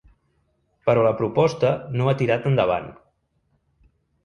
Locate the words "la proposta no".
1.07-2.09